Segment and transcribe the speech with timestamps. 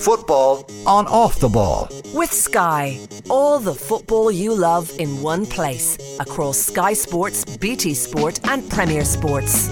[0.00, 1.88] Football on off the ball.
[2.14, 8.40] With Sky, all the football you love in one place across Sky Sports, BT Sport,
[8.48, 9.68] and Premier Sports.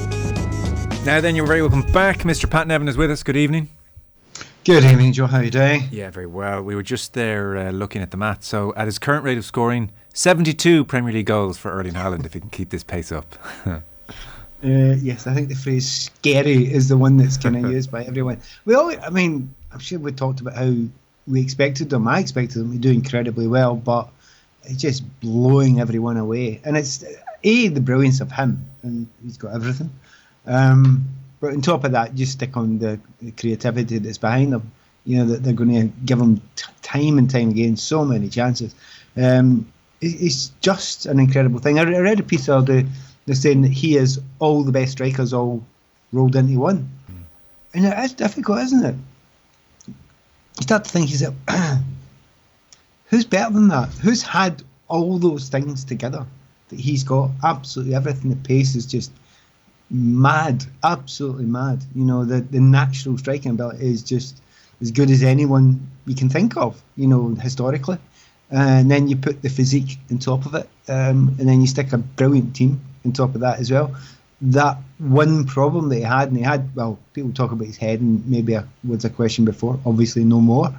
[1.05, 2.19] Now then, you're very welcome back.
[2.19, 2.51] Mr.
[2.51, 3.23] Pat Nevin is with us.
[3.23, 3.69] Good evening.
[4.65, 5.27] Good evening, Joe.
[5.27, 5.85] How are you doing?
[5.93, 6.61] Yeah, very well.
[6.61, 8.43] We were just there uh, looking at the math.
[8.43, 12.35] So, at his current rate of scoring, 72 Premier League goals for Erling Haaland if
[12.35, 13.37] he can keep this pace up.
[13.67, 13.81] uh,
[14.63, 18.41] yes, I think the phrase "scary" is the one that's kind of used by everyone.
[18.65, 20.73] We all, I mean, I'm sure we talked about how
[21.27, 22.09] we expected them.
[22.09, 24.09] I expected them to do incredibly well, but
[24.63, 26.63] it's just blowing everyone away.
[26.65, 27.05] And it's
[27.45, 29.91] a the brilliance of him, and he's got everything.
[30.47, 31.07] Um,
[31.41, 34.73] but on top of that, just stick on the, the creativity that's behind them.
[35.05, 38.31] You know that they're going to give him t- time and time again so many
[38.31, 38.75] chances.
[39.15, 39.71] Um,
[40.01, 41.79] it, it's just an incredible thing.
[41.79, 42.87] I, I read a piece of the
[43.27, 45.63] they're saying that he is all the best strikers all
[46.13, 47.25] rolled into one, mm.
[47.75, 48.95] and it's difficult, isn't it?
[50.59, 51.35] You start to think, it
[53.07, 53.89] who's better than that?
[53.91, 56.27] Who's had all those things together
[56.69, 57.31] that he's got?
[57.45, 58.31] Absolutely everything.
[58.31, 59.13] The pace is just
[59.91, 61.85] mad, absolutely mad.
[61.95, 64.41] You know, the, the natural striking ability is just
[64.81, 67.99] as good as anyone you can think of, you know, historically.
[68.51, 71.93] And then you put the physique on top of it, um, and then you stick
[71.93, 73.95] a brilliant team on top of that as well.
[74.41, 78.01] That one problem that he had, and he had, well, people talk about his head,
[78.01, 80.75] and maybe a, was a question before, obviously no more.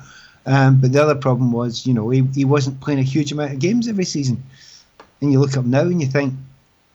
[0.45, 3.53] Um, but the other problem was, you know, he, he wasn't playing a huge amount
[3.53, 4.43] of games every season.
[5.21, 6.33] And you look up now and you think,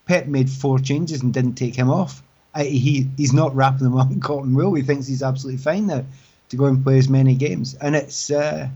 [0.06, 2.22] Pep made four changes and didn't take him off.
[2.54, 4.74] I, he he's not wrapping them up in cotton wool.
[4.74, 6.04] He thinks he's absolutely fine now
[6.48, 8.68] to go and play as many games, and it's uh,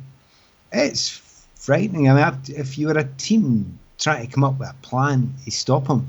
[0.73, 1.09] it's
[1.57, 2.09] frightening.
[2.09, 5.51] I mean, if you were a team trying to come up with a plan to
[5.51, 6.09] stop him,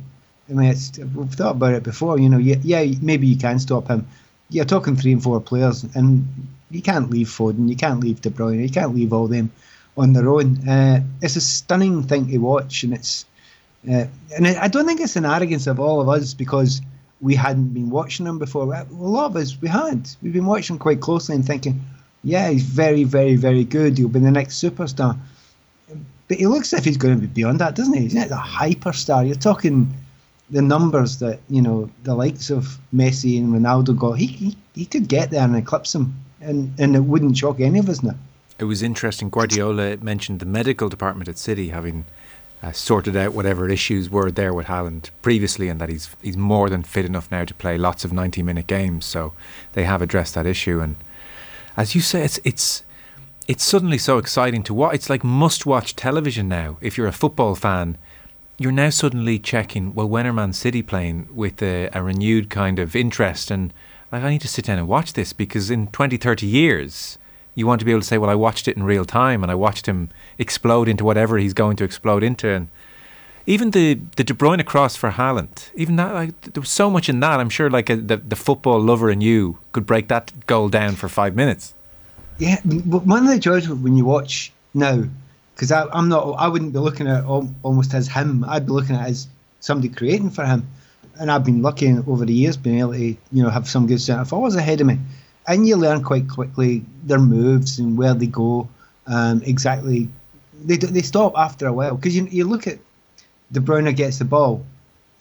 [0.49, 2.19] I mean, it's, we've thought about it before.
[2.19, 4.07] You know, yeah, yeah, maybe you can stop him.
[4.49, 6.27] You're talking three and four players, and
[6.71, 9.51] you can't leave Foden, you can't leave De Bruyne, you can't leave all them
[9.97, 10.67] on their own.
[10.67, 13.25] Uh, it's a stunning thing to watch, and it's
[13.89, 16.81] uh, and I don't think it's an arrogance of all of us because
[17.21, 18.73] we hadn't been watching him before.
[18.73, 20.09] A lot of us, we had.
[20.21, 21.81] We've been watching quite closely and thinking,
[22.23, 23.97] yeah, he's very, very, very good.
[23.97, 25.17] He'll be the next superstar.
[26.27, 28.01] But he looks as if he's going to be beyond that, doesn't he?
[28.01, 29.25] He's not a hyperstar.
[29.25, 29.93] You're talking
[30.49, 34.13] the numbers that, you know, the likes of Messi and Ronaldo got.
[34.13, 37.79] He, he, he could get there and eclipse them, and, and it wouldn't shock any
[37.79, 38.15] of us now.
[38.59, 39.29] It was interesting.
[39.29, 42.05] Guardiola mentioned the medical department at City having
[42.63, 46.69] uh, sorted out whatever issues were there with Haaland previously, and that he's he's more
[46.69, 49.05] than fit enough now to play lots of ninety minute games.
[49.05, 49.33] So
[49.73, 50.95] they have addressed that issue, and
[51.75, 52.83] as you say, it's it's
[53.47, 54.95] it's suddenly so exciting to watch.
[54.95, 56.77] It's like must watch television now.
[56.81, 57.97] If you're a football fan,
[58.57, 59.93] you're now suddenly checking.
[59.93, 63.73] Well, when are Man City playing with a, a renewed kind of interest and
[64.11, 67.17] like I need to sit down and watch this because in 20, 30 years
[67.55, 69.51] you want to be able to say, well, I watched it in real time and
[69.51, 72.47] I watched him explode into whatever he's going to explode into.
[72.49, 72.69] And
[73.47, 77.09] even the the De Bruyne cross for Haaland, even that, like, there was so much
[77.09, 77.39] in that.
[77.39, 80.95] I'm sure, like a, the the football lover in you could break that goal down
[80.95, 81.73] for five minutes.
[82.37, 85.05] Yeah, one of the joys when you watch now,
[85.57, 88.45] because I'm not, I wouldn't be looking at almost as him.
[88.45, 89.27] I'd be looking at as
[89.59, 90.67] somebody creating for him.
[91.19, 93.99] And I've been lucky over the years being able to, you know, have some good
[93.99, 94.99] centre forwards ahead of me
[95.47, 98.67] and you learn quite quickly their moves and where they go.
[99.07, 100.09] Um, exactly,
[100.65, 102.79] they they stop after a while because you you look at
[103.51, 104.65] De Bruyne gets the ball,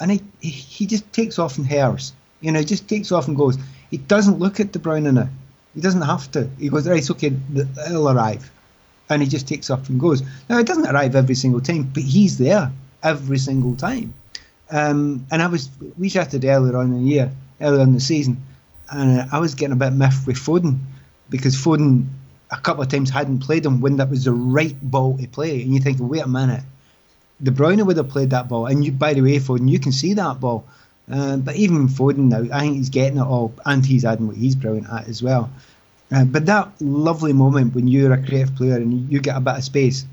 [0.01, 2.13] and he he just takes off and hares.
[2.41, 3.57] You know, he just takes off and goes.
[3.91, 5.29] He doesn't look at De Bruyne now.
[5.75, 6.51] He doesn't have to.
[6.59, 8.51] He goes, right, it's okay, it'll arrive.
[9.09, 10.23] And he just takes off and goes.
[10.49, 12.73] Now, it doesn't arrive every single time, but he's there
[13.03, 14.15] every single time.
[14.71, 17.31] Um, and I was, we chatted earlier on in the year,
[17.61, 18.43] earlier in the season,
[18.91, 20.79] and I was getting a bit miffed with Foden
[21.29, 22.07] because Foden
[22.51, 25.63] a couple of times hadn't played him when that was the right ball to play.
[25.63, 26.63] And you think, wait a minute,
[27.43, 28.67] De Bruyne would have played that ball.
[28.67, 30.65] And you, by the way, Foden, you can see that ball.
[31.11, 34.37] Uh, but even Foden now, I think he's getting it all, and he's adding what
[34.37, 35.51] he's brilliant at as well.
[36.13, 39.57] Uh, but that lovely moment when you're a creative player and you get a bit
[39.57, 40.07] of space,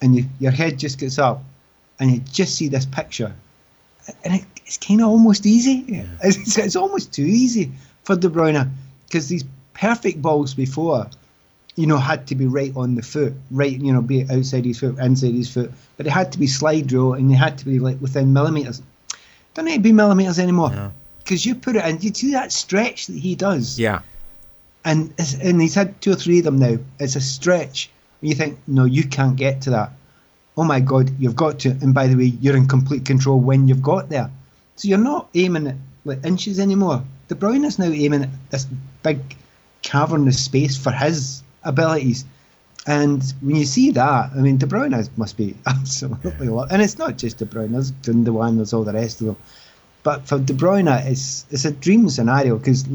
[0.00, 1.42] and you, your head just gets up,
[2.00, 3.34] and you just see this picture,
[4.24, 5.84] and it, it's kind of almost easy.
[5.86, 6.04] Yeah.
[6.22, 7.72] It's, it's almost too easy
[8.04, 8.70] for De Bruyne
[9.06, 9.44] because these
[9.74, 11.08] perfect balls before,
[11.76, 14.64] you know, had to be right on the foot, right, you know, be it outside
[14.64, 17.58] his foot, inside his foot, but it had to be slide rule and it had
[17.58, 18.82] to be like within millimeters.
[19.54, 22.00] Don't need to be millimeters anymore because you put it in.
[22.00, 23.78] You see that stretch that he does.
[23.78, 24.00] Yeah.
[24.84, 26.78] And and he's had two or three of them now.
[26.98, 27.90] It's a stretch.
[28.20, 29.92] You think, no, you can't get to that.
[30.56, 31.70] Oh my God, you've got to.
[31.70, 34.30] And by the way, you're in complete control when you've got there.
[34.76, 37.02] So you're not aiming at like inches anymore.
[37.28, 38.66] De Bruyne is now aiming at this
[39.02, 39.36] big
[39.82, 42.24] cavernous space for his abilities.
[42.86, 46.66] And when you see that, I mean, De Bruyne must be absolutely, yeah.
[46.70, 47.72] and it's not just De Bruyne.
[47.72, 49.36] There's Gundogan, there's all the rest of them.
[50.02, 52.86] But for De Bruyne, it's it's a dream scenario because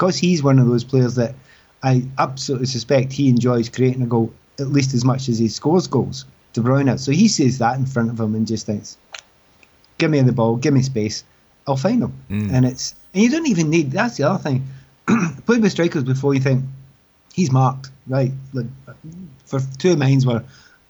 [0.00, 1.34] because he's one of those players that
[1.82, 5.86] I absolutely suspect he enjoys creating a goal at least as much as he scores
[5.86, 6.24] goals.
[6.54, 8.96] De Bruyne, out so he sees that in front of him and just thinks,
[9.98, 11.22] "Give me the ball, give me space,
[11.68, 12.50] I'll find him." Mm.
[12.50, 13.90] And it's and you don't even need.
[13.90, 14.66] That's the other thing.
[15.46, 16.64] Play with strikers before you think
[17.34, 18.32] he's marked right.
[18.54, 18.66] Like,
[19.44, 20.42] for two of mine were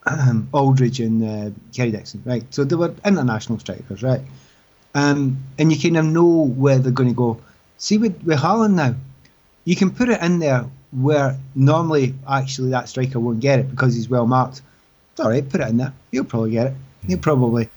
[0.06, 2.44] um, Aldridge and uh, Kerry Dixon, right?
[2.54, 4.22] So they were international strikers, right?
[4.94, 7.40] Um, and you kind of know where they're going to go.
[7.80, 8.94] See with with Haaland now,
[9.64, 13.94] you can put it in there where normally actually that striker won't get it because
[13.94, 14.60] he's well marked.
[15.12, 15.94] It's all right, put it in there.
[16.12, 16.74] He'll probably get it.
[17.06, 17.22] He'll hmm.
[17.22, 17.70] probably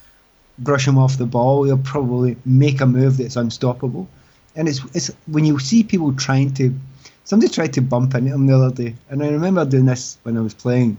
[0.59, 1.63] brush him off the ball.
[1.63, 4.09] He'll probably make a move that's unstoppable.
[4.57, 6.75] And it's it's when you see people trying to.
[7.23, 10.38] Somebody tried to bump into him the other day, and I remember doing this when
[10.38, 10.97] I was playing.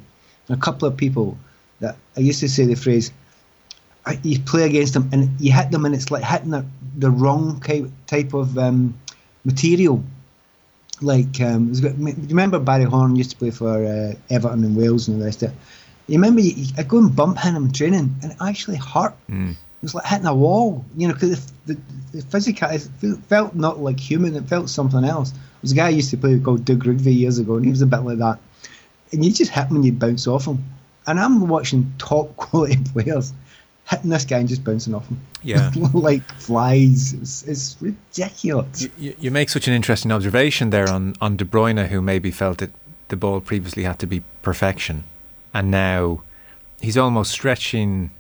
[0.48, 1.36] A couple of people
[1.80, 3.12] that I used to say the phrase,
[4.22, 6.64] you play against them and you hit them, and it's like hitting the,
[6.96, 7.62] the wrong
[8.06, 8.94] type of um,
[9.44, 10.02] material
[11.00, 15.20] like um, you remember Barry Horne used to play for uh, Everton and Wales and
[15.20, 15.56] the rest of it.
[16.06, 19.14] You remember you, I go and bump him in training and it actually hurt.
[19.28, 19.52] Mm.
[19.52, 21.80] It was like hitting a wall, you know, because the, the,
[22.12, 22.88] the physical it
[23.28, 24.36] felt not like human.
[24.36, 25.30] It felt something else.
[25.30, 27.70] There was a guy I used to play called Doug Rougvie years ago, and he
[27.70, 28.38] was a bit like that.
[29.12, 30.64] And you just hit him and you bounce off him.
[31.06, 33.32] And I'm watching top quality players
[33.90, 35.20] hitting this guy and just bouncing off him.
[35.42, 37.12] Yeah, like flies.
[37.14, 38.88] It's, it's ridiculous.
[38.98, 42.58] You, you, make such an interesting observation there on on De Bruyne, who maybe felt
[42.58, 42.70] that
[43.08, 45.04] the ball previously had to be perfection,
[45.52, 46.22] and now
[46.80, 48.10] he's almost stretching.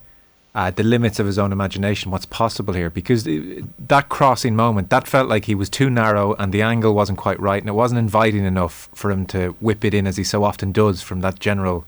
[0.56, 5.08] Uh, the limits of his own imagination, what's possible here, because that crossing moment, that
[5.08, 7.98] felt like he was too narrow and the angle wasn't quite right, and it wasn't
[7.98, 11.40] inviting enough for him to whip it in as he so often does from that
[11.40, 11.84] general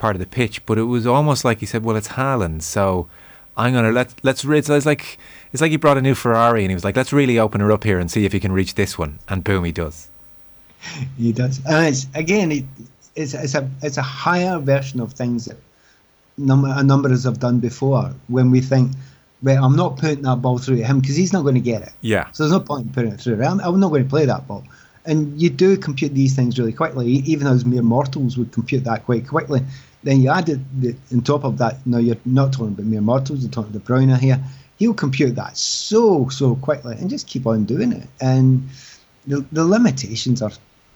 [0.00, 3.06] part of the pitch, but it was almost like he said, "Well, it's Haaland, so
[3.56, 5.18] I'm gonna let let's reach." It's like
[5.52, 7.70] it's like he brought a new Ferrari and he was like, "Let's really open her
[7.70, 10.08] up here and see if he can reach this one," and boom, he does.
[11.18, 12.64] He does, and it's again, it,
[13.14, 15.58] it's it's a it's a higher version of things that
[16.38, 18.12] number a number of us have done before.
[18.28, 18.92] When we think,
[19.42, 21.92] "Well, I'm not putting that ball through him because he's not going to get it."
[22.00, 22.30] Yeah.
[22.32, 23.44] So there's no point in putting it through.
[23.44, 24.64] I'm, I'm not going to play that ball
[25.06, 27.06] and you do compute these things really quickly.
[27.06, 29.60] Even as mere mortals would compute that quite quickly.
[30.02, 31.86] Then you add it the, on top of that.
[31.86, 33.40] Now you're not talking about mere mortals.
[33.40, 34.42] You're talking about Bruyne here.
[34.78, 38.08] He'll compute that so so quickly and just keep on doing it.
[38.20, 38.68] And
[39.26, 40.52] the the limitations are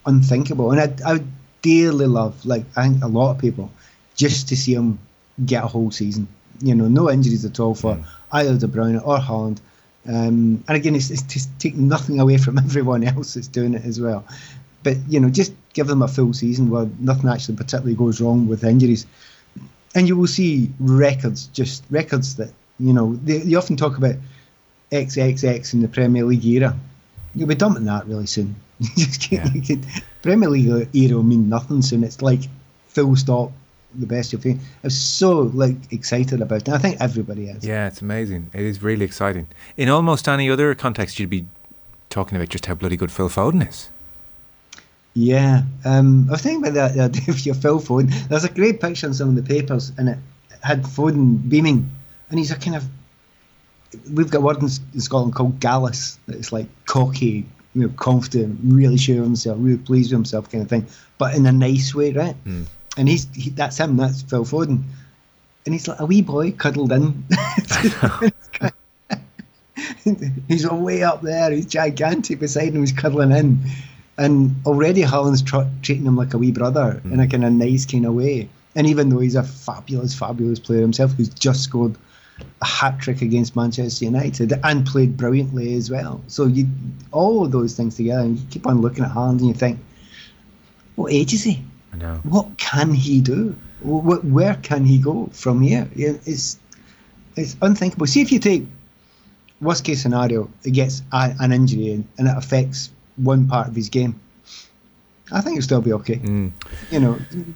[0.07, 0.73] unthinkable.
[0.73, 1.29] And I I would
[1.65, 3.71] dearly love, like I think a lot of people,
[4.17, 4.99] just to see him
[5.45, 6.29] get a whole season.
[6.61, 8.05] You know, no injuries at all for mm.
[8.33, 9.59] either De Bruyne or Haaland.
[10.07, 13.85] Um, and again, it's, it's to take nothing away from everyone else that's doing it
[13.85, 14.25] as well.
[14.85, 18.47] But you know, just give them a full season where nothing actually particularly goes wrong
[18.47, 19.07] with injuries,
[19.97, 24.15] and you will see records, just records that you know they, they often talk about
[24.93, 26.77] XXX in the Premier League era.
[27.35, 28.55] You'll be dumping that really soon.
[29.31, 29.49] yeah.
[30.23, 32.05] Premier League era will mean nothing soon.
[32.05, 32.43] It's like
[32.87, 33.51] full stop
[33.95, 34.61] the best you've seen.
[34.83, 36.69] I'm so like excited about it.
[36.69, 37.65] I think everybody is.
[37.65, 38.51] Yeah, it's amazing.
[38.53, 39.49] It is really exciting.
[39.77, 41.47] In almost any other context, you'd be
[42.11, 43.91] talking about just how bloody good Phil Foden is.
[45.15, 48.29] Yeah, um, I was thinking about that the other day with your Phil Foden.
[48.29, 50.19] There's a great picture in some of the papers, and it
[50.63, 51.91] had Foden beaming,
[52.31, 52.85] and he's a kind of.
[54.13, 54.69] We've got a word in
[55.01, 56.19] Scotland called gallus.
[56.27, 60.63] It's like cocky, you know, confident, really sure of himself, really pleased with himself, kind
[60.63, 62.35] of thing, but in a nice way, right?
[62.45, 62.67] Mm
[62.97, 63.97] and he's he, that's him.
[63.97, 64.83] That's Phil Foden,
[65.65, 67.25] and he's like a wee boy cuddled in.
[70.49, 71.51] he's way up there.
[71.51, 72.81] He's gigantic beside him.
[72.81, 73.65] He's cuddling in,
[74.17, 77.13] and already Haaland's tr- treating him like a wee brother mm.
[77.13, 78.49] in a kind of nice kind of way.
[78.77, 81.97] And even though he's a fabulous, fabulous player himself, who's just scored
[82.61, 86.23] a hat trick against Manchester United and played brilliantly as well.
[86.27, 86.67] So you
[87.13, 89.79] all of those things together, and you keep on looking at Holland and you think,
[90.97, 91.63] what age is he?
[91.93, 92.21] I know.
[92.25, 93.57] What can he do?
[93.81, 95.89] What, Where can he go from here?
[95.95, 96.59] It's
[97.37, 98.07] it's unthinkable.
[98.07, 98.65] See if you take
[99.61, 103.75] worst case scenario, he gets a, an injury and, and, it affects one part of
[103.75, 104.21] his game.
[105.33, 106.17] I think he'll still be okay.
[106.17, 106.53] Mm.
[106.91, 107.13] You know,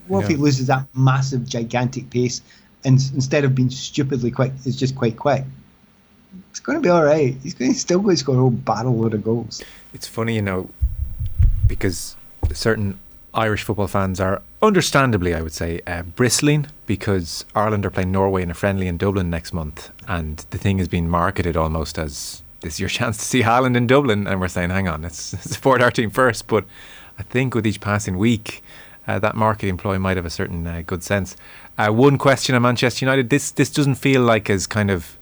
[0.06, 0.24] what yeah.
[0.24, 2.40] if he loses that massive, gigantic pace
[2.84, 5.44] and instead of being stupidly quick, it's just quite quick?
[6.50, 7.36] It's going to be all right.
[7.42, 9.62] He's going to still going to score a whole barrel load of goals.
[9.92, 10.70] It's funny, you know,
[11.66, 12.16] because
[12.52, 12.98] certain
[13.34, 18.42] Irish football fans are understandably, I would say, uh, bristling because Ireland are playing Norway
[18.42, 22.42] in a friendly in Dublin next month, and the thing is being marketed almost as
[22.60, 25.16] this is your chance to see Haaland in Dublin, and we're saying, hang on, let's
[25.16, 26.46] support our team first.
[26.46, 26.64] But
[27.18, 28.62] I think with each passing week,
[29.06, 31.36] uh, that market employee might have a certain uh, good sense.
[31.78, 35.18] Uh, one question on Manchester United: this this doesn't feel like as kind of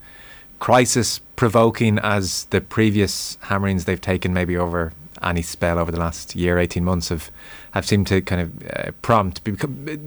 [0.59, 6.35] crisis provoking as the previous hammerings they've taken, maybe over any spell over the last
[6.35, 7.31] year, eighteen months have
[7.73, 9.45] have seemed to kind of uh, prompt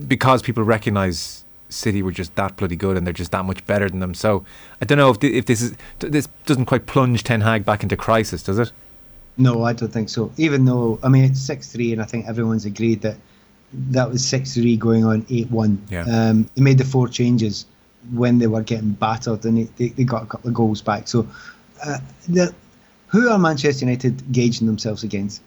[0.07, 3.89] because people recognise City were just that bloody good and they're just that much better
[3.89, 4.13] than them.
[4.13, 4.43] So
[4.81, 7.95] I don't know if if this is this doesn't quite plunge Ten Hag back into
[7.95, 8.71] crisis, does it?
[9.38, 10.31] No, I don't think so.
[10.38, 13.17] Even though I mean it's six three, and I think everyone's agreed that
[13.91, 15.81] that was six three going on eight one.
[15.89, 16.05] Yeah.
[16.05, 17.65] Um, they made the four changes
[18.13, 21.07] when they were getting battered, and they, they got a couple of goals back.
[21.07, 21.27] So,
[21.85, 21.99] uh,
[22.29, 22.53] the,
[23.07, 25.41] who are Manchester United gauging themselves against?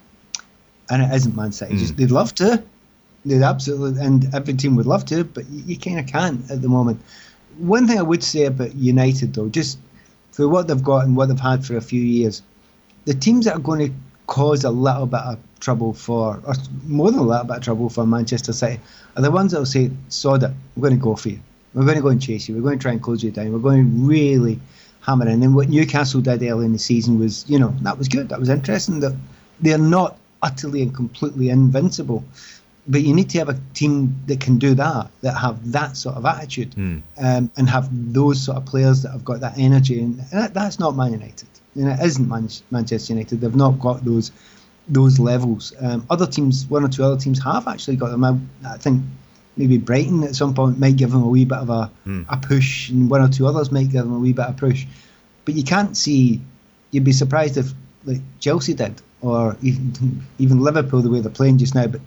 [0.91, 1.75] And it isn't Man City.
[1.75, 1.79] Mm.
[1.79, 2.63] Just, they'd love to,
[3.25, 6.63] they'd absolutely, and every team would love to, but you, you kind of can't at
[6.63, 7.01] the moment.
[7.59, 9.79] One thing I would say about United, though, just
[10.33, 12.43] for what they've got and what they've had for a few years,
[13.05, 13.95] the teams that are going to
[14.27, 16.55] cause a little bit of trouble for, or
[16.87, 18.81] more than a little bit of trouble for Manchester City,
[19.17, 21.41] are the ones that will say, sod it, we're going to go for you.
[21.75, 22.55] We're going to go and chase you.
[22.55, 23.53] We're going to try and close you down.
[23.53, 24.61] We're going to really
[25.01, 25.43] hammer in.
[25.43, 28.29] And what Newcastle did early in the season was, you know, that was good.
[28.29, 29.01] That was interesting.
[29.01, 29.17] That
[29.61, 32.25] they're not utterly and completely invincible.
[32.87, 36.17] But you need to have a team that can do that, that have that sort
[36.17, 37.01] of attitude, mm.
[37.17, 40.01] um, and have those sort of players that have got that energy.
[40.01, 41.49] And that, that's not Man United.
[41.77, 43.41] You know, it isn't Man- Manchester United.
[43.41, 44.33] They've not got those
[44.89, 45.73] those levels.
[45.81, 48.25] Um, other teams, one or two other teams, have actually got them.
[48.25, 48.37] I,
[48.67, 49.03] I, think
[49.57, 52.27] maybe Brighton at some point might give them a wee bit of a, mm.
[52.29, 54.87] a push, and one or two others might give them a wee bit of push.
[55.45, 56.41] But you can't see.
[56.91, 57.73] You'd be surprised if
[58.05, 61.87] like Chelsea did, or even even Liverpool the way they're playing just now.
[61.87, 62.01] But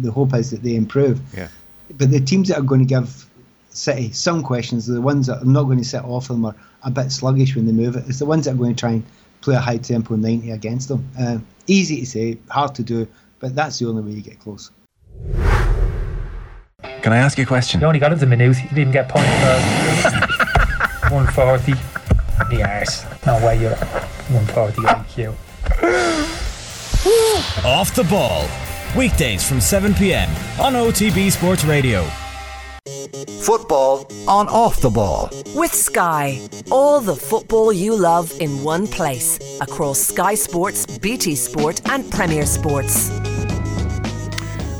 [0.00, 1.20] the hope is that they improve.
[1.36, 1.48] Yeah.
[1.96, 3.26] But the teams that are going to give
[3.70, 6.54] City some questions, are the ones that are not going to sit off them or
[6.84, 8.90] a bit sluggish when they move it, it's the ones that are going to try
[8.92, 9.04] and
[9.40, 11.08] play a high tempo 90 against them.
[11.18, 13.08] Um, easy to say, hard to do,
[13.40, 14.70] but that's the only way you get close.
[17.02, 17.80] Can I ask you a question?
[17.80, 18.56] You only got into the minute.
[18.62, 19.26] You didn't get point
[21.08, 21.72] for 140.
[22.54, 23.04] The arse.
[23.26, 25.34] No way you're 140 IQ.
[27.64, 28.48] Off the ball.
[28.96, 32.04] Weekdays from 7 pm on OTB Sports Radio.
[33.40, 35.30] Football on off the ball.
[35.56, 36.40] With Sky.
[36.70, 39.58] All the football you love in one place.
[39.60, 43.10] Across Sky Sports, BT Sport, and Premier Sports.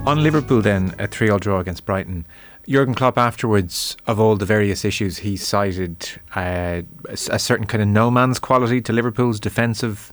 [0.06, 2.25] On Liverpool, then, a 3 0 draw against Brighton.
[2.68, 7.88] Jurgen Klopp, afterwards, of all the various issues, he cited uh, a certain kind of
[7.88, 10.12] no man's quality to Liverpool's defensive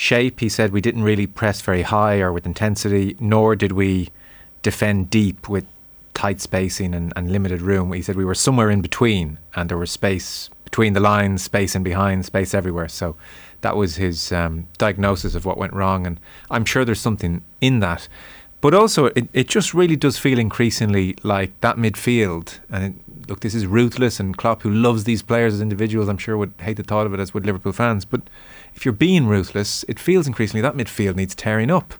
[0.00, 0.40] shape.
[0.40, 4.08] He said we didn't really press very high or with intensity, nor did we
[4.62, 5.66] defend deep with
[6.14, 7.92] tight spacing and, and limited room.
[7.92, 11.74] He said we were somewhere in between, and there was space between the lines, space
[11.74, 12.88] in behind, space everywhere.
[12.88, 13.14] So
[13.60, 16.18] that was his um, diagnosis of what went wrong, and
[16.50, 18.08] I'm sure there's something in that.
[18.60, 22.58] But also, it, it just really does feel increasingly like that midfield.
[22.70, 26.18] And it, look, this is ruthless, and Klopp, who loves these players as individuals, I'm
[26.18, 28.04] sure would hate the thought of it, as would Liverpool fans.
[28.04, 28.20] But
[28.74, 31.94] if you're being ruthless, it feels increasingly that midfield needs tearing up.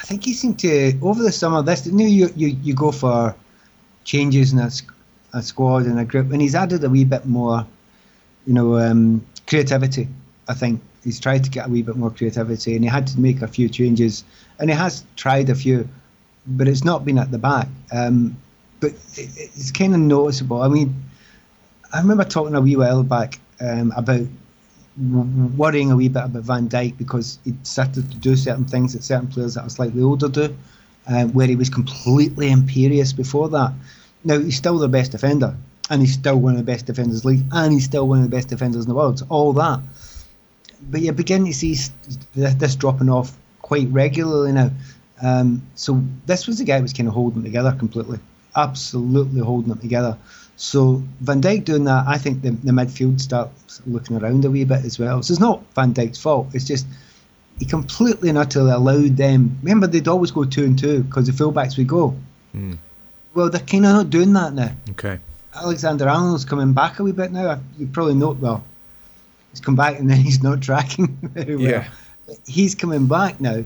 [0.00, 1.62] I think he seemed to over the summer.
[1.62, 3.34] This you, you you you go for
[4.04, 4.70] changes in a,
[5.34, 7.66] a squad and a group, and he's added a wee bit more,
[8.46, 10.08] you know, um, creativity.
[10.48, 13.18] I think he's tried to get a wee bit more creativity, and he had to
[13.18, 14.24] make a few changes,
[14.58, 15.88] and he has tried a few,
[16.46, 17.66] but it's not been at the back.
[17.90, 18.36] Um,
[18.78, 20.60] but it, it's kind of noticeable.
[20.60, 20.94] I mean,
[21.94, 24.26] I remember talking a wee while back um, about
[25.56, 29.02] worrying a wee bit about Van Dijk because he started to do certain things that
[29.02, 30.54] certain players that are slightly older do,
[31.06, 33.72] um, where he was completely imperious before that.
[34.24, 35.56] Now he's still the best defender,
[35.88, 38.36] and he's still one of the best defenders league, and he's still one of the
[38.36, 39.20] best defenders in the world.
[39.20, 39.80] So all that,
[40.80, 41.76] but you begin to see
[42.34, 44.70] this dropping off quite regularly now.
[45.20, 48.20] Um, so this was the guy who was kind of holding them together completely,
[48.54, 50.16] absolutely holding it together.
[50.56, 54.64] So Van Dijk doing that, I think the, the midfield starts looking around a wee
[54.64, 55.22] bit as well.
[55.22, 56.48] So it's not Van Dijk's fault.
[56.54, 56.86] It's just
[57.58, 59.58] he completely and utterly allowed them.
[59.62, 62.16] Remember, they'd always go two and two because the fullbacks would go.
[62.54, 62.78] Mm.
[63.34, 64.72] Well, they're kind of not doing that now.
[64.90, 65.18] Okay.
[65.54, 67.60] Alexander Arnold's coming back a wee bit now.
[67.78, 68.64] You probably know well.
[69.58, 71.70] He's come back and then he's not tracking very well.
[71.70, 71.88] Yeah.
[72.46, 73.64] He's coming back now,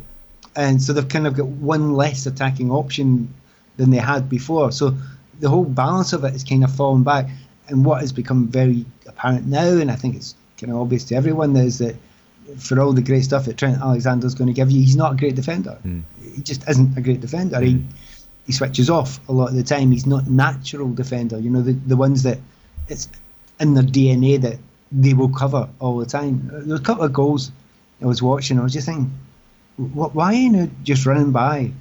[0.54, 3.34] and so they've kind of got one less attacking option
[3.76, 4.70] than they had before.
[4.72, 4.94] So
[5.40, 7.28] the whole balance of it is kind of fallen back.
[7.68, 11.14] And what has become very apparent now, and I think it's kind of obvious to
[11.14, 11.96] everyone, is that
[12.58, 15.16] for all the great stuff that Trent Alexander's going to give you, he's not a
[15.16, 15.78] great defender.
[15.84, 16.02] Mm.
[16.34, 17.56] He just isn't a great defender.
[17.56, 17.64] Mm.
[17.64, 17.84] He
[18.46, 19.92] he switches off a lot of the time.
[19.92, 21.38] He's not natural defender.
[21.38, 22.38] You know the the ones that
[22.88, 23.08] it's
[23.58, 24.58] in their DNA that
[24.92, 26.48] they will cover all the time.
[26.52, 27.50] There was a couple of goals
[28.02, 28.58] I was watching.
[28.58, 29.10] I was just thinking,
[29.76, 31.72] wh- why are you not just running by?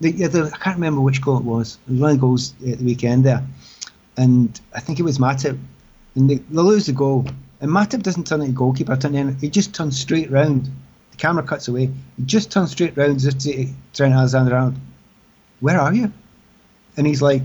[0.00, 1.78] The, the, I can't remember which goal it was.
[1.86, 3.46] It was one of the goals at the weekend there,
[4.16, 5.58] and I think it was Matip,
[6.14, 7.26] and they, they lose the goal,
[7.60, 10.70] and Matip doesn't turn into goalkeeper, turn in, he just turns straight round.
[11.12, 11.90] The camera cuts away.
[12.16, 14.74] He just turns straight round as to Trent Alexander-Arnold.
[15.60, 16.12] Where are you?
[16.96, 17.42] And he's like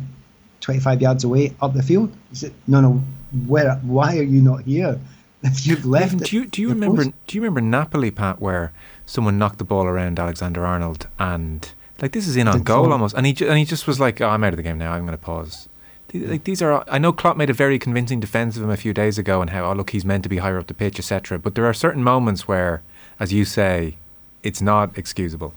[0.61, 2.11] 25 yards away up the field.
[2.29, 3.03] He said, "No, no.
[3.47, 3.75] Where?
[3.77, 4.99] Why are you not here?
[5.41, 8.73] If you've left." Do you do you remember post." do you remember Napoli Pat where
[9.05, 13.15] someone knocked the ball around Alexander Arnold and like this is in on goal almost
[13.15, 15.05] and he and he just was like oh I'm out of the game now I'm
[15.05, 15.69] going to pause.
[16.13, 18.93] Like these are I know Klopp made a very convincing defence of him a few
[18.93, 21.39] days ago and how oh look he's meant to be higher up the pitch etc.
[21.39, 22.81] But there are certain moments where,
[23.19, 23.95] as you say,
[24.43, 25.53] it's not excusable.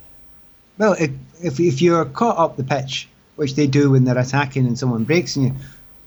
[0.79, 1.11] Well, if,
[1.43, 5.05] if if you're caught up the pitch, which they do when they're attacking and someone
[5.05, 5.55] breaks on you,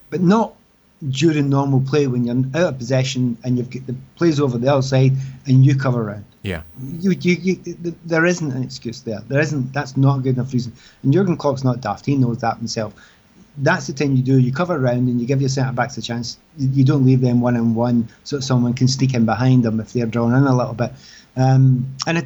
[0.10, 0.54] but not
[1.10, 4.72] during normal play when you're out of possession and you've got the plays over the
[4.72, 5.14] other side
[5.46, 6.26] and you cover around.
[6.42, 6.62] Yeah,
[7.00, 9.20] You, you, you, there isn't an excuse there.
[9.28, 9.74] There isn't.
[9.74, 10.74] That's not a good enough reason.
[11.02, 12.06] And Jurgen Klopp's not daft.
[12.06, 12.94] He knows that himself.
[13.58, 14.38] That's the thing you do.
[14.38, 16.38] You cover around and you give your centre backs a chance.
[16.58, 19.80] You you don't leave them one on one so someone can sneak in behind them
[19.80, 20.92] if they're drawn in a little bit.
[21.36, 22.26] Um, and it,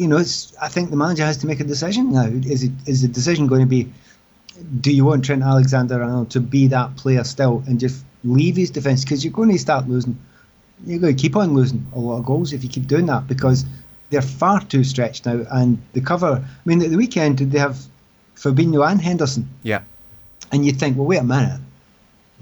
[0.00, 0.54] you know, it's.
[0.60, 2.26] I think the manager has to make a decision now.
[2.26, 3.92] Is it is the decision going to be?
[4.80, 9.04] Do you want Trent Alexander-Arnold to be that player still and just leave his defence
[9.04, 10.18] because you're going to start losing
[10.86, 13.26] you're going to keep on losing a lot of goals if you keep doing that
[13.26, 13.64] because
[14.10, 15.44] they're far too stretched now.
[15.50, 17.78] And the cover, I mean, at the weekend, did they have
[18.34, 19.48] Fabinho and Henderson?
[19.62, 19.82] yeah,
[20.52, 21.60] And you'd think, well, wait a minute,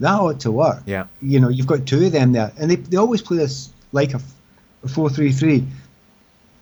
[0.00, 0.82] that ought to work.
[0.86, 1.06] yeah.
[1.20, 2.52] You know, you've got two of them there.
[2.58, 4.20] And they, they always play this like a,
[4.86, 5.66] 4 3 3.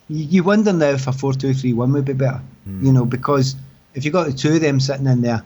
[0.09, 2.87] You, you wonder now if a 4 2 3 1 would be better, hmm.
[2.87, 3.57] you know, because
[3.95, 5.43] if you've got the two of them sitting in there,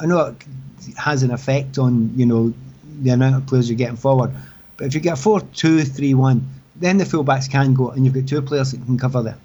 [0.00, 2.52] I know it has an effect on, you know,
[3.00, 4.32] the amount of players you're getting forward.
[4.76, 8.04] But if you get a 4 2 3 1, then the fullbacks can go and
[8.04, 9.38] you've got two players that can cover there.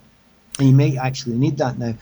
[0.60, 1.94] And you might actually need that now.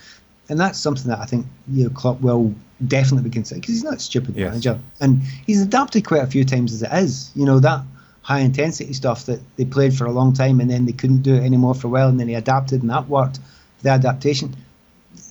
[0.48, 2.54] And that's something that I think you know, Klopp will
[2.86, 4.50] definitely be considering because he's not a stupid Yes.
[4.50, 4.80] manager.
[5.02, 7.32] And he's adapted quite a few times as it is.
[7.36, 7.82] You know, that
[8.26, 11.36] high intensity stuff that they played for a long time and then they couldn't do
[11.36, 13.38] it anymore for a while and then he adapted and that worked.
[13.84, 14.56] The adaptation.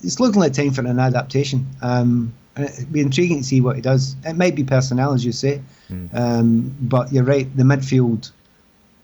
[0.01, 1.67] It's looking like time for an adaptation.
[1.81, 4.15] Um, and it'd be intriguing to see what he does.
[4.25, 5.61] It might be personnel, as you say,
[6.13, 7.47] um, but you're right.
[7.57, 8.31] The midfield,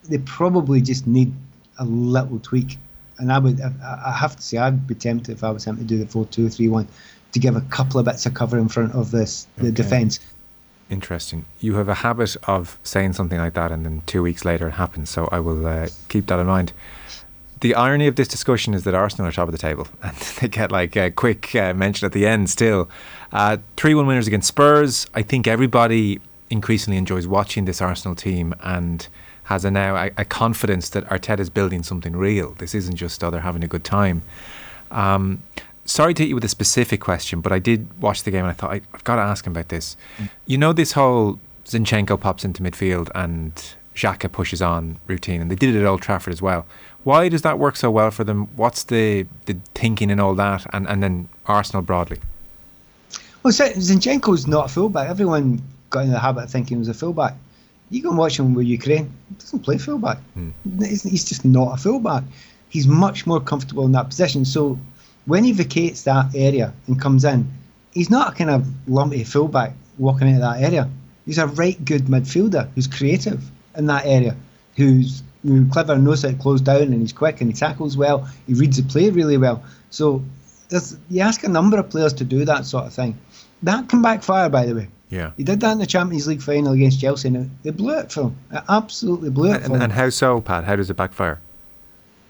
[0.07, 1.33] they probably just need
[1.77, 2.77] a little tweak.
[3.19, 3.71] And I would, I,
[4.05, 6.87] I have to say, I'd be tempted if I was him to do the four-two-three-one,
[7.33, 9.71] to give a couple of bits of cover in front of this the Okay.
[9.71, 10.19] defence.
[10.91, 11.45] Interesting.
[11.61, 14.71] You have a habit of saying something like that, and then two weeks later it
[14.73, 15.09] happens.
[15.09, 16.73] So I will uh, keep that in mind.
[17.61, 20.49] The irony of this discussion is that Arsenal are top of the table, and they
[20.49, 22.49] get like a quick uh, mention at the end.
[22.49, 22.89] Still,
[23.31, 25.07] Uh, three-one winners against Spurs.
[25.15, 29.07] I think everybody increasingly enjoys watching this Arsenal team and
[29.45, 32.51] has a now a, a confidence that Arteta is building something real.
[32.57, 34.23] This isn't just oh they're having a good time.
[34.91, 35.43] Um,
[35.85, 38.49] sorry to hit you with a specific question, but I did watch the game and
[38.49, 39.97] I thought I, I've got to ask him about this.
[40.45, 43.53] You know, this whole Zinchenko pops into midfield and
[43.95, 46.65] Xhaka pushes on routine, and they did it at Old Trafford as well.
[47.03, 48.47] Why does that work so well for them?
[48.55, 52.19] What's the, the thinking and all that, and, and then Arsenal broadly?
[53.43, 55.09] Well, Zinchenko's not a fullback.
[55.09, 57.33] Everyone got in the habit of thinking he was a fullback.
[57.89, 59.11] You go and watch him with Ukraine.
[59.29, 60.19] He doesn't play fullback.
[60.35, 60.51] Hmm.
[60.79, 62.23] He's, he's just not a fullback.
[62.69, 64.45] He's much more comfortable in that position.
[64.45, 64.79] So
[65.25, 67.51] when he vacates that area and comes in,
[67.91, 70.89] he's not a kind of lumpy fullback walking into that area.
[71.25, 73.43] He's a right good midfielder who's creative
[73.77, 74.35] in that area,
[74.75, 77.97] who's who clever and knows how to close down and he's quick and he tackles
[77.97, 78.27] well.
[78.45, 79.63] He reads the play really well.
[79.89, 80.23] So
[80.69, 83.17] there's, you ask a number of players to do that sort of thing.
[83.63, 84.87] That can backfire, by the way.
[85.09, 85.31] Yeah.
[85.37, 88.25] He did that in the Champions League final against Chelsea, and they blew it for
[88.25, 88.37] him.
[88.51, 89.81] It absolutely blew it for And, him.
[89.81, 90.63] and how so, Pat?
[90.63, 91.41] How does it backfire?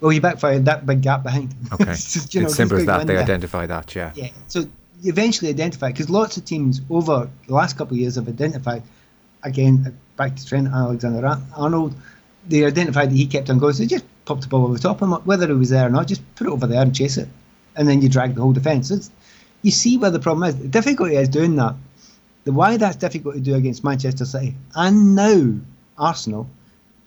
[0.02, 1.54] Well, you backfired that big gap behind.
[1.72, 1.86] Okay.
[1.92, 3.06] Just, you know, it's simple as that.
[3.06, 4.12] They identify that, yeah.
[4.16, 4.30] Yeah.
[4.48, 4.62] So
[5.02, 8.84] you eventually identify because lots of teams over the last couple of years have identified.
[9.44, 11.96] Again, back to Trent Alexander-Arnold,
[12.48, 13.74] they identified that he kept on going.
[13.74, 15.88] So they just popped the ball over the top of him, whether it was there
[15.88, 16.08] or not.
[16.08, 17.28] Just put it over there and chase it,
[17.76, 18.90] and then you drag the whole defence.
[18.90, 19.12] So it's,
[19.62, 20.58] you see where the problem is.
[20.58, 21.76] The difficulty is doing that.
[22.44, 25.54] The why that's difficult to do against Manchester City and now
[25.98, 26.50] Arsenal,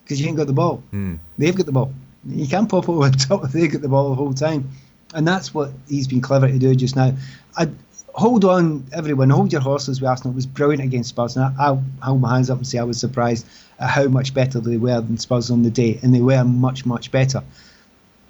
[0.04, 0.76] because you ain't got the ball.
[0.90, 1.16] Hmm.
[1.38, 1.92] They've got the ball.
[2.26, 4.70] You can't pop over the top if they get the ball the whole time.
[5.14, 7.14] And that's what he's been clever to do just now.
[7.56, 7.68] I
[8.14, 10.32] hold on, everyone, hold your horses with Arsenal.
[10.32, 11.36] It was brilliant against Spurs.
[11.36, 13.46] And I, I'll hold my hands up and say I was surprised
[13.78, 15.98] at how much better they were than Spurs on the day.
[16.02, 17.42] And they were much, much better.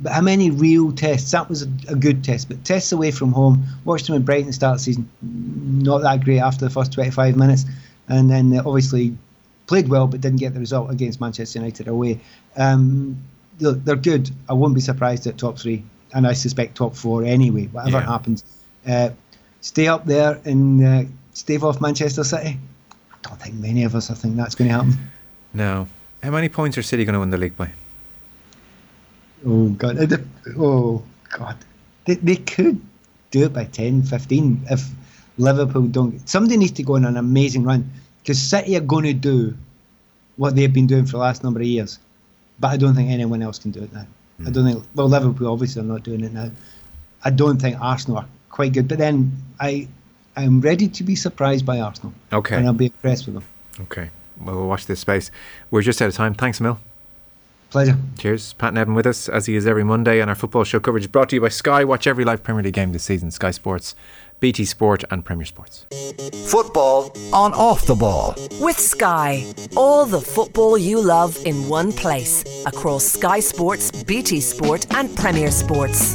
[0.00, 1.30] But how many real tests?
[1.30, 2.48] That was a, a good test.
[2.48, 6.40] But tests away from home, watched them in Brighton start the season, not that great
[6.40, 7.64] after the first 25 minutes.
[8.08, 9.16] And then obviously
[9.66, 12.20] played well but didn't get the result against Manchester United away.
[12.56, 13.22] Um,
[13.58, 14.30] they're good.
[14.48, 15.84] I won't be surprised at top three.
[16.12, 17.66] and I suspect top four anyway.
[17.72, 18.06] Whatever Yeah.
[18.06, 18.44] happens,
[18.86, 19.08] uh,
[19.60, 22.56] stay up there and uh, stave off Manchester City.
[23.12, 24.12] I don't think many of us.
[24.12, 24.94] I think that's going to happen.
[25.52, 25.88] No.
[26.22, 27.70] How many points are City going to win the league by?
[29.46, 30.12] Oh god!
[30.12, 30.16] Uh,
[30.56, 31.56] Oh god!
[32.06, 32.80] They, they could
[33.30, 34.86] do it by 10, 15 if
[35.36, 36.26] Liverpool don't.
[36.28, 37.90] Somebody needs to go on an amazing run
[38.22, 39.54] because City are going to do
[40.36, 41.98] what they've been doing for the last number of years,
[42.58, 44.06] but I don't think anyone else can do it now.
[44.46, 44.84] I don't think.
[44.94, 46.50] Well, Liverpool obviously are not doing it now.
[47.24, 49.88] I don't think Arsenal are quite good, but then I,
[50.36, 52.56] I'm ready to be surprised by Arsenal, Okay.
[52.56, 53.44] and I'll be impressed with them.
[53.82, 54.10] Okay.
[54.40, 55.30] Well, we'll watch this space.
[55.70, 56.34] We're just out of time.
[56.34, 56.78] Thanks, Mill.
[57.70, 57.96] Pleasure.
[58.18, 58.52] Cheers.
[58.54, 61.30] Pat Nevin with us, as he is every Monday, and our football show coverage brought
[61.30, 61.82] to you by Sky.
[61.84, 63.30] Watch every live Premier League game this season.
[63.30, 63.96] Sky Sports,
[64.40, 65.86] BT Sport, and Premier Sports.
[66.46, 68.34] Football on off the ball.
[68.60, 69.44] With Sky,
[69.76, 75.50] all the football you love in one place across Sky Sports, BT Sport, and Premier
[75.50, 76.14] Sports.